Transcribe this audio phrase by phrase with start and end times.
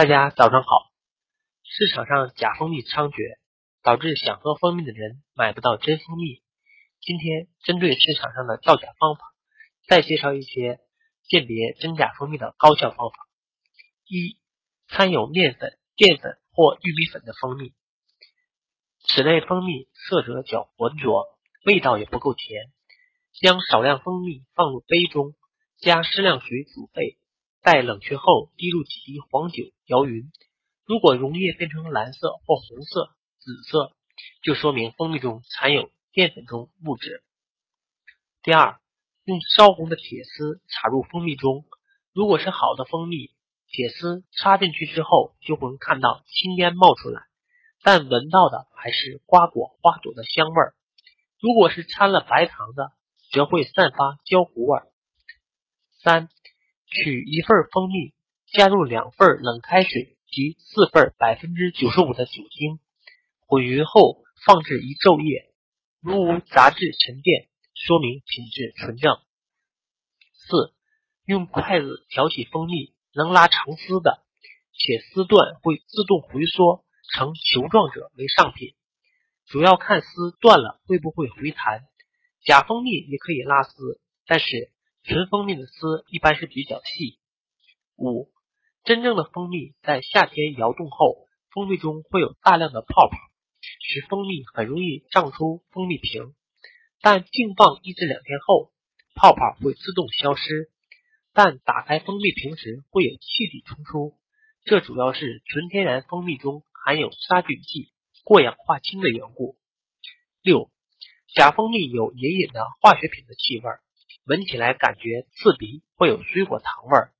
[0.00, 0.90] 大家早上好。
[1.62, 3.36] 市场上假蜂蜜猖獗，
[3.82, 6.42] 导致想喝蜂蜜的人买不到真蜂蜜。
[7.00, 9.20] 今天针对市场上的造假方法，
[9.86, 10.80] 再介绍一些
[11.24, 13.28] 鉴别真假蜂蜜的高效方法。
[14.06, 14.38] 一、
[14.88, 17.74] 掺有面粉、淀粉或玉米粉的蜂蜜，
[19.06, 21.26] 此类蜂蜜色泽较浑浊，
[21.66, 22.72] 味道也不够甜。
[23.34, 25.34] 将少量蜂蜜放入杯中，
[25.76, 27.18] 加适量水煮沸。
[27.62, 30.32] 待冷却后，滴入几滴黄酒，摇匀。
[30.86, 33.92] 如果溶液变成蓝色或红色、紫色，
[34.42, 37.22] 就说明蜂蜜中含有淀粉中物质。
[38.42, 38.80] 第二，
[39.24, 41.66] 用烧红的铁丝插入蜂蜜中，
[42.14, 43.30] 如果是好的蜂蜜，
[43.68, 47.22] 铁丝插进去之后就会看到青烟冒出来，
[47.82, 50.74] 但闻到的还是瓜果花朵的香味儿。
[51.38, 52.92] 如果是掺了白糖的，
[53.32, 54.88] 则会散发焦糊味儿。
[56.02, 56.30] 三。
[56.90, 58.12] 取一份蜂蜜，
[58.52, 62.80] 加入两份冷开水及四份百分之九十五的酒精，
[63.46, 65.52] 混匀后放置一昼夜。
[66.00, 69.18] 如无杂质沉淀，说明品质纯正。
[70.34, 70.74] 四、
[71.24, 74.24] 用筷子挑起蜂蜜，能拉长丝的，
[74.72, 78.74] 且丝段会自动回缩成球状者为上品。
[79.46, 81.84] 主要看丝断了会不会回弹。
[82.44, 84.72] 假蜂蜜也可以拉丝，但是。
[85.02, 87.18] 纯蜂蜜的丝一般是比较细。
[87.96, 88.30] 五，
[88.84, 93.16] 真正的蜂蜜在夏天摇动后，蜂蜜中会有大量的泡泡，
[93.80, 96.34] 使蜂蜜很容易胀出蜂蜜瓶。
[97.00, 98.72] 但静放一至两天后，
[99.14, 100.70] 泡泡会自动消失。
[101.32, 104.18] 但打开蜂蜜瓶时会有气体冲出，
[104.64, 107.92] 这主要是纯天然蜂蜜中含有杀菌剂、
[108.24, 109.56] 过氧化氢的缘故。
[110.42, 110.70] 六，
[111.34, 113.64] 假蜂蜜有隐隐的化学品的气味。
[114.24, 117.12] 闻起来感觉刺鼻，会有水果糖味儿，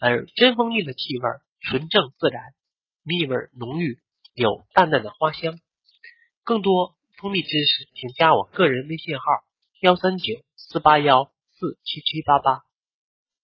[0.00, 1.28] 而真蜂蜜的气味
[1.60, 2.42] 纯正自然，
[3.04, 3.98] 蜜味浓郁，
[4.34, 5.60] 有淡淡的花香。
[6.44, 9.24] 更多蜂蜜知识，请加我个人微信号：
[9.80, 12.67] 幺三九四八幺四七七八八。